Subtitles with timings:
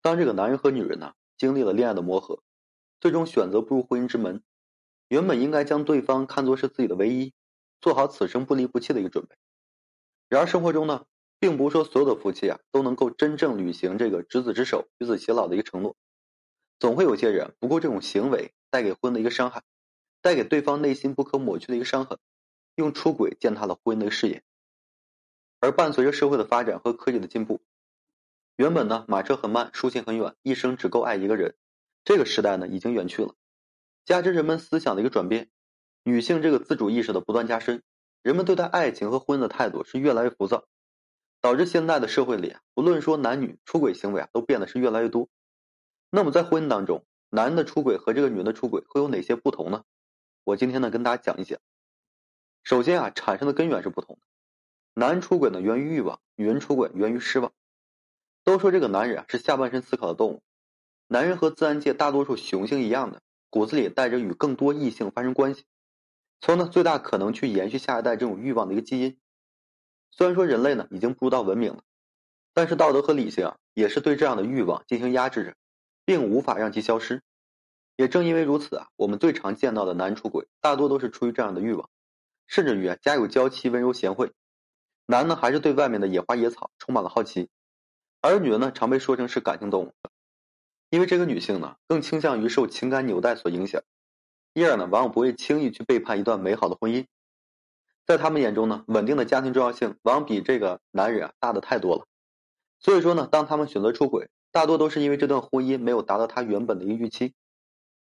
[0.00, 2.42] 当这个男人和女人呢经历了恋爱的磨合，
[3.00, 4.42] 最终选择步入婚姻之门，
[5.08, 7.32] 原本应该将对方看作是自己的唯一，
[7.80, 9.36] 做好此生不离不弃的一个准备。
[10.28, 11.06] 然而生活中呢，
[11.38, 15.96] 并不是说所有的夫妻啊都能够真正履行这个执子之手与子偕老的一个承诺，
[16.78, 19.62] 总会有些人不顾这种行为带给婚的一个伤害，
[20.20, 22.18] 带给对方内心不可抹去的一个伤痕，
[22.74, 24.42] 用出轨践踏了婚姻的誓言。
[25.60, 27.60] 而伴随着社会的发展和科技的进步，
[28.58, 31.54] 原本呢马车很慢，书信很远，一生只够爱一个人，
[32.02, 33.36] 这个时代呢已经远去了。
[34.04, 35.48] 加之人们思想的一个转变，
[36.02, 37.84] 女性这个自主意识的不断加深，
[38.20, 40.66] 人们对待爱情和婚姻的态度是越来越浮躁，
[41.40, 45.28] 导致现在的社会里，不论说男女出轨行为啊，都变得是越来越多。
[46.10, 49.84] 那么在婚姻当中，男的出轨和这个女的出轨会有哪些不同呢？
[50.42, 51.60] 我今天呢跟大家讲一讲。
[52.64, 54.22] 首先啊，产生的根源是不同的。
[54.94, 57.52] 男出轨呢，源于欲望；女人出轨源于失望。
[58.48, 60.42] 都说这个男人啊是下半身思考的动物，
[61.06, 65.66] 男人和自然界大多数雄性一样的，骨子里带着与更多异性发生关系，
[66.40, 69.18] 从呢最大可能去延续下一代这种欲望的一个基因。
[70.10, 71.82] 虽然说人类呢已经不知道文明了，
[72.54, 75.54] 但是道德和理性啊也是对这样的欲望进行压制着，
[76.06, 77.20] 并无法让其消失。
[77.96, 81.90] 也正因为如此啊，我们最常见到的男出轨，大多都是出于这样的欲望，
[82.46, 84.32] 甚至于啊家有娇妻，温柔贤惠。
[85.04, 87.50] 男呢，还是对外面的野花野草充满了好奇，
[88.20, 89.92] 而女人呢，常被说成是感性动物，
[90.90, 93.82] 因为这个女性呢，更倾向于受情感纽带所影响，
[94.54, 97.06] 因而呢，往往不会轻易去背叛一段美好的婚姻，
[98.04, 102.06] 在他们眼中呢，稳定的家庭重要性往往比这个男人啊大的太多了，
[102.80, 107.34] 所以说呢，当他们选择出轨，大多都是因为这段婚姻没有达到他原本的一个预期。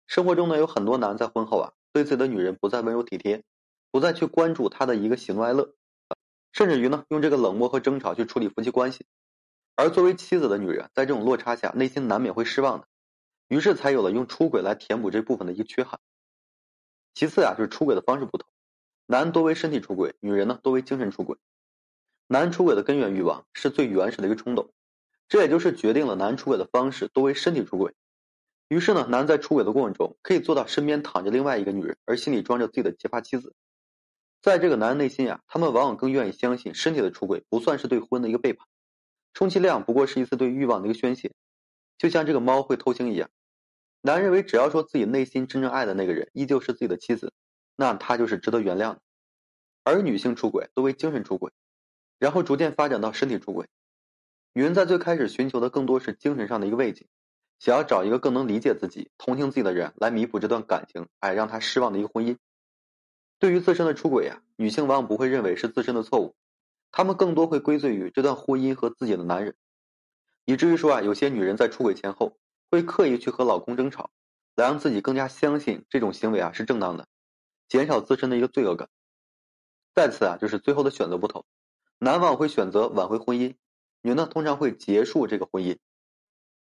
[0.06, 3.42] 生活中呢，有很多男在婚后啊，对自己的女人不再温柔体贴，
[3.90, 5.74] 不再去关注她的一个喜怒哀乐。
[6.52, 9.06] 甚至于呢，用这个冷漠和争吵去处理夫妻关系，
[9.80, 12.86] 而作为妻子的女人，在这种落差下，内心难免会失望的，
[13.48, 15.98] 于是才有了用出轨来填补这部分的一个缺憾。
[17.14, 18.46] 其次啊，就是出轨的方式不同，
[19.06, 21.38] 男多为身体出轨，女人呢多为精神出轨。
[22.26, 24.70] 男出轨的根源欲望是最原始的一个冲动，
[25.30, 27.94] 这也就是决定了男出轨的方式多为身体出轨。
[28.68, 33.54] 于是呢，男在出轨的过程中，可以做到身边躺着另外一个女人，而心里装着自己的结发妻子。
[34.42, 38.66] 在这个男人内心啊，他们往往更愿意相信身体的出轨不算是对婚的一个背叛，
[39.32, 41.32] 充其量不过是一次对欲望的一个宣泄，
[41.98, 43.30] 就像这个猫会偷腥一样。
[44.02, 47.32] 男人认为只要说自己内心真正爱的那个人依旧是自己的妻子，
[47.76, 49.00] 那他就是值得原谅的。
[49.84, 51.52] 而女性出轨多为精神出轨，
[52.18, 53.66] 然后逐渐发展到身体出轨。
[54.52, 57.06] 女人在最开始寻求的更多是精神上的一个慰藉，
[57.58, 62.36] 想要找一个更能理解自己、同情自己的人来弥补这段感情，哎，让她失望的一个婚姻。
[63.38, 66.34] 对于自身的出轨呀，女性往往不会认为是自身的错误，
[66.92, 69.54] 他们更多会归罪于这段婚姻和自己的男人，
[70.44, 72.36] 以至于说啊，有些女人在出轨前后
[72.70, 74.10] 会刻意去和老公争吵，
[74.56, 77.06] 来让自己更加相信这种行为啊是正当的，
[77.68, 78.88] 减少自身的一个罪恶感。
[79.94, 81.44] 再次啊，就是最后的选择不同，
[81.98, 83.54] 男往往会选择挽回婚姻，
[84.02, 85.78] 女呢通常会结束这个婚姻。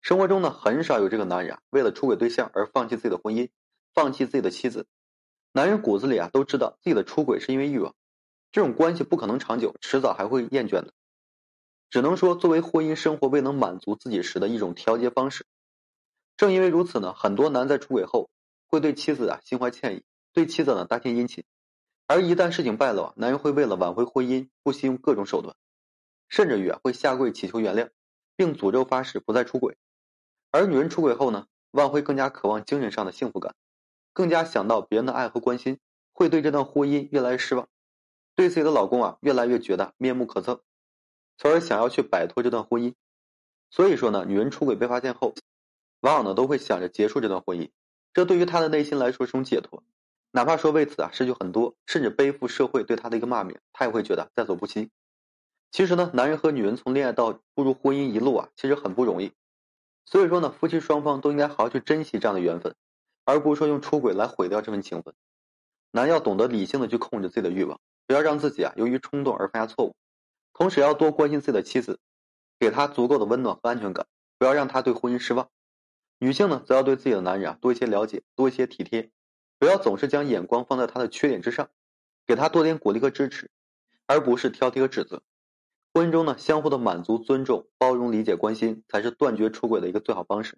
[0.02, 3.50] 生活中呢，很少有这个男人啊为了出轨对象而放弃自己的婚姻，
[3.94, 4.88] 放弃自己的妻子。
[5.52, 7.94] 男人骨子里啊都知道自己的出轨是因为欲望，
[8.52, 10.94] 这种关系不可能长久，迟早还会厌倦的。
[11.90, 15.46] 只能说作为婚姻生活未能满足自己时的一种调节方式。
[16.38, 18.30] 正因为如此呢，很多男在出轨后
[18.68, 21.44] 会对妻子啊心怀歉意，对妻子呢大献殷勤，
[22.08, 25.56] 而一旦事情败露，男人会为了挽回婚姻不惜用各种手段，
[26.28, 27.90] 甚至于啊会下跪祈求原谅，
[28.36, 29.78] 并诅咒发誓不再出轨。
[30.52, 33.56] 而女人出轨后呢，往会更加渴望精神上的幸福感。
[34.14, 35.80] 更加想到别人的爱和关心，
[36.14, 37.68] 会对这段婚姻越来越失望，
[38.40, 40.62] 对自己的老公啊越来越觉得面目可憎，
[41.38, 42.94] 从而想要去摆脱这段婚姻。
[43.70, 45.34] 所以说呢，女人出轨被发现后，
[46.00, 47.70] 往往呢都会想着结束这段婚姻，
[48.14, 49.84] 这对于她的内心来说是种解脱，
[50.32, 54.90] 哪怕说为此啊失去很多，甚至背负社会对她的一个骂名，她也会觉得在所不惜。
[55.74, 59.34] 其实呢，男人和女人从恋爱到步入婚姻一路啊，其实很不容易，
[60.06, 62.74] 所以说呢，夫妻双方都应该好好去珍惜这样的缘分。
[63.26, 65.14] 而不是说用出轨来毁掉这份情分，
[65.92, 69.96] 男要懂得理性的去控制自己的欲望，不要让自己啊由于冲动而犯下错误，
[70.52, 72.00] 同时要多关心自己的妻子，
[72.58, 74.08] 给她足够的温暖和安全感，
[74.40, 75.52] 不要让她对婚姻失望。
[76.18, 79.12] 女性呢，则要对自己的男人啊多一些了解，多一些体贴，
[79.60, 81.70] 不要总是将眼光放在他的缺点之上，
[82.26, 83.52] 给他多点鼓励和支持，
[84.08, 85.22] 而不是挑剔和指责。
[85.94, 90.58] 婚姻中呢，相互的满足、尊重、包容、理解、关心，才是断绝出轨的一个最好方式。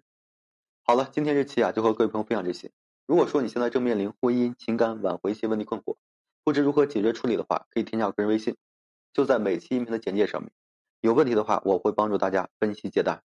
[0.84, 2.72] 好了，今天这期啊就和各位朋友分享这些。
[3.06, 5.96] 如果说你现在正面临婚姻、情感挽回一些问题困惑，
[6.44, 8.56] 不知如何解决处理的话，可以添加我个人微信，
[9.12, 10.50] 就在每期音频的简介上面。
[11.00, 13.22] 有问题的话，我会帮助大家分析解答。